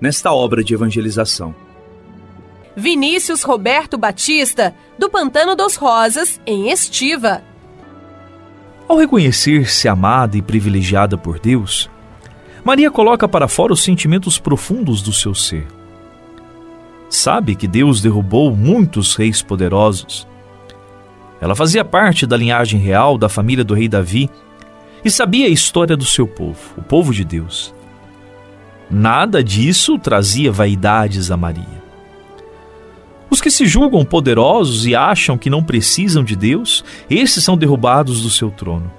[0.00, 1.54] nesta obra de evangelização.
[2.76, 7.42] Vinícius Roberto Batista, do Pantano dos Rosas, em Estiva.
[8.88, 11.90] Ao reconhecer-se amada e privilegiada por Deus,
[12.64, 15.66] Maria coloca para fora os sentimentos profundos do seu ser.
[17.08, 20.26] Sabe que Deus derrubou muitos reis poderosos.
[21.40, 24.30] Ela fazia parte da linhagem real da família do rei Davi
[25.04, 27.74] e sabia a história do seu povo, o povo de Deus.
[28.90, 31.80] Nada disso trazia vaidades a Maria.
[33.30, 38.22] Os que se julgam poderosos e acham que não precisam de Deus, esses são derrubados
[38.22, 38.90] do seu trono.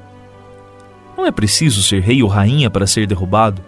[1.18, 3.62] Não é preciso ser rei ou rainha para ser derrubado.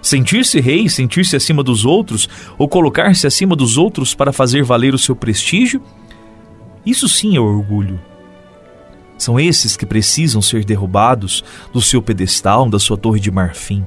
[0.00, 2.26] Sentir-se rei, sentir-se acima dos outros
[2.56, 5.82] ou colocar-se acima dos outros para fazer valer o seu prestígio,
[6.86, 8.00] isso sim é orgulho.
[9.18, 13.84] São esses que precisam ser derrubados do seu pedestal, da sua torre de marfim.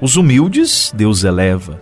[0.00, 1.80] Os humildes, Deus eleva.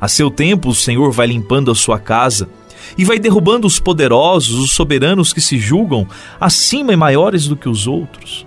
[0.00, 2.48] A seu tempo, o Senhor vai limpando a sua casa
[2.96, 6.06] e vai derrubando os poderosos, os soberanos que se julgam
[6.40, 8.46] acima e maiores do que os outros.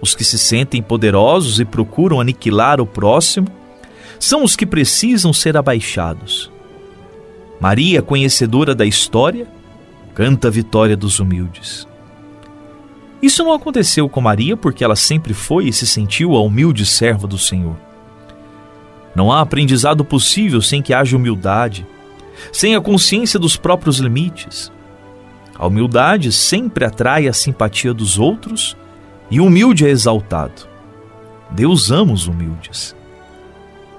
[0.00, 3.48] Os que se sentem poderosos e procuram aniquilar o próximo
[4.20, 6.50] são os que precisam ser abaixados.
[7.60, 9.48] Maria, conhecedora da história,
[10.14, 11.87] canta a vitória dos humildes.
[13.20, 17.26] Isso não aconteceu com Maria porque ela sempre foi e se sentiu a humilde serva
[17.26, 17.76] do Senhor.
[19.14, 21.84] Não há aprendizado possível sem que haja humildade,
[22.52, 24.70] sem a consciência dos próprios limites.
[25.58, 28.76] A humildade sempre atrai a simpatia dos outros
[29.28, 30.68] e o humilde é exaltado.
[31.50, 32.94] Deus ama os humildes.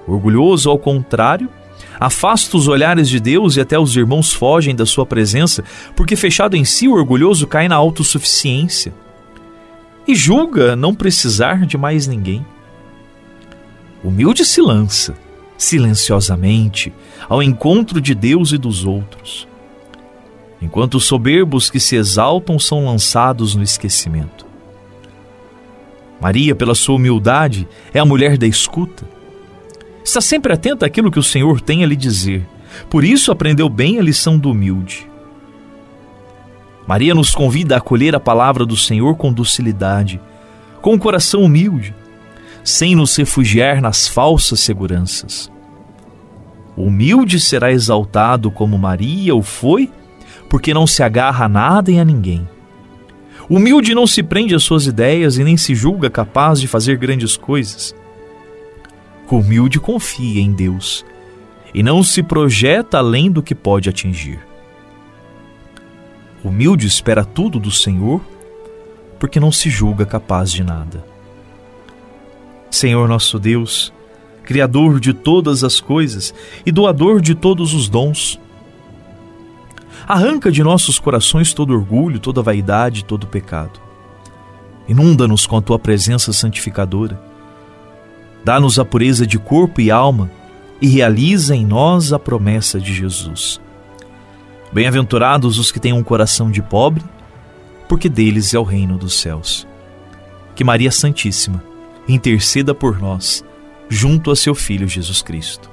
[0.06, 1.50] Orgulhoso, ao contrário,
[1.98, 5.62] afasta os olhares de Deus e até os irmãos fogem da sua presença,
[5.94, 8.94] porque fechado em si o orgulhoso cai na autossuficiência
[10.06, 12.44] e julga não precisar de mais ninguém.
[14.02, 15.14] Humilde se lança,
[15.58, 16.92] silenciosamente,
[17.28, 19.46] ao encontro de Deus e dos outros,
[20.60, 24.46] enquanto os soberbos que se exaltam são lançados no esquecimento.
[26.20, 29.04] Maria, pela sua humildade, é a mulher da escuta.
[30.04, 32.46] Está sempre atenta àquilo que o Senhor tem a lhe dizer.
[32.88, 35.09] Por isso aprendeu bem a lição do humilde.
[36.90, 40.20] Maria nos convida a acolher a palavra do Senhor com docilidade,
[40.82, 41.94] com um coração humilde,
[42.64, 45.48] sem nos refugiar nas falsas seguranças.
[46.76, 49.88] Humilde será exaltado como Maria o foi,
[50.48, 52.48] porque não se agarra a nada e a ninguém.
[53.48, 57.36] Humilde não se prende às suas ideias e nem se julga capaz de fazer grandes
[57.36, 57.94] coisas.
[59.30, 61.04] O humilde confia em Deus
[61.72, 64.49] e não se projeta além do que pode atingir
[66.44, 68.20] humilde espera tudo do Senhor,
[69.18, 71.04] porque não se julga capaz de nada.
[72.70, 73.92] Senhor nosso Deus,
[74.44, 76.34] Criador de todas as coisas
[76.66, 78.40] e doador de todos os dons,
[80.08, 83.78] arranca de nossos corações todo orgulho, toda vaidade, todo pecado.
[84.88, 87.20] Inunda-nos com a tua presença santificadora.
[88.44, 90.28] Dá-nos a pureza de corpo e alma
[90.80, 93.60] e realiza em nós a promessa de Jesus.
[94.72, 97.02] Bem-aventurados os que têm um coração de pobre,
[97.88, 99.66] porque deles é o reino dos céus.
[100.54, 101.62] Que Maria Santíssima
[102.08, 103.44] interceda por nós,
[103.88, 105.68] junto a seu Filho Jesus Cristo.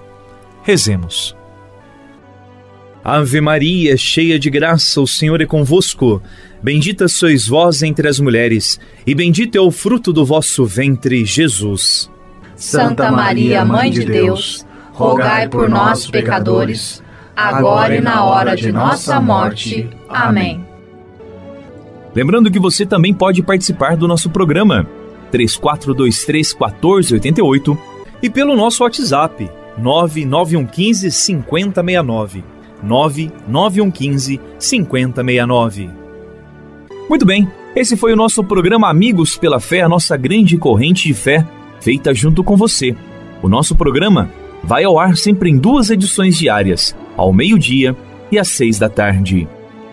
[0.63, 1.35] Rezemos.
[3.03, 6.21] Ave Maria, cheia de graça, o Senhor é convosco.
[6.61, 12.11] Bendita sois vós entre as mulheres, e bendito é o fruto do vosso ventre, Jesus.
[12.55, 17.01] Santa Maria, Mãe de Deus, rogai por nós, pecadores,
[17.37, 19.87] agora e na hora de nossa morte.
[20.09, 20.65] Amém.
[22.15, 24.87] Lembrando que você também pode participar do nosso programa
[25.29, 27.77] 3423 1488
[28.23, 29.47] e pelo nosso WhatsApp
[29.77, 32.43] 99115 5069.
[32.81, 35.89] 99115 5069.
[37.07, 41.13] Muito bem, esse foi o nosso programa Amigos pela Fé, a nossa grande corrente de
[41.13, 41.45] fé,
[41.79, 42.95] feita junto com você.
[43.41, 44.31] O nosso programa
[44.63, 47.95] vai ao ar sempre em duas edições diárias, ao meio-dia
[48.31, 49.47] e às seis da tarde.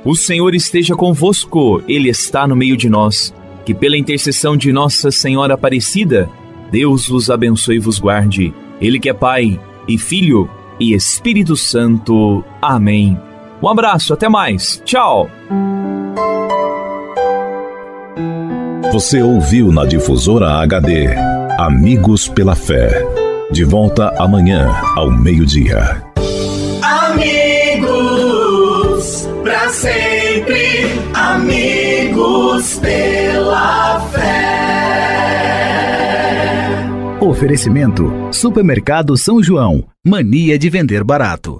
[0.04, 3.34] O Senhor esteja convosco, Ele está no meio de nós.
[3.64, 6.28] Que pela intercessão de Nossa Senhora Aparecida,
[6.70, 8.52] Deus vos abençoe e vos guarde.
[8.80, 12.44] Ele que é Pai e Filho e Espírito Santo.
[12.60, 13.18] Amém.
[13.62, 14.82] Um abraço, até mais.
[14.84, 15.30] Tchau.
[18.92, 21.06] Você ouviu na difusora HD
[21.58, 22.90] Amigos pela Fé.
[23.50, 26.03] De volta amanhã ao meio-dia.
[29.74, 34.44] Sempre, amigos pela fé.
[37.20, 39.84] Oferecimento: Supermercado São João.
[40.06, 41.52] Mania de vender barato.